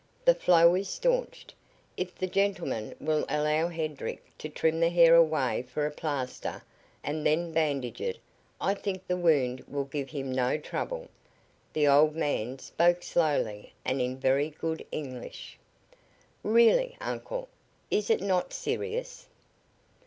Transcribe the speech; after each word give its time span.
The 0.25 0.33
flow 0.33 0.73
is 0.73 0.89
staunched. 0.89 1.53
If 1.95 2.15
the 2.15 2.25
gentleman 2.25 2.95
will 2.99 3.23
allow 3.29 3.67
Hedrick 3.67 4.35
to 4.39 4.49
trim 4.49 4.79
the 4.79 4.89
hair 4.89 5.13
away 5.13 5.61
for 5.61 5.85
a 5.85 5.91
plaster 5.91 6.63
and 7.03 7.23
then 7.23 7.51
bandage 7.51 8.01
it 8.01 8.17
I 8.59 8.73
think 8.73 9.05
the 9.05 9.15
wound 9.15 9.63
will 9.67 9.83
give 9.83 10.09
him 10.09 10.31
no 10.31 10.57
trouble." 10.57 11.07
The 11.73 11.87
old 11.87 12.15
man 12.15 12.57
spoke 12.57 13.03
slowly 13.03 13.73
and 13.85 14.01
in 14.01 14.17
very 14.17 14.49
good 14.49 14.83
English. 14.91 15.59
"Really, 16.41 16.97
Uncle, 16.99 17.47
is 17.91 18.09
it 18.09 18.21
not 18.21 18.53
serious?" 18.53 19.27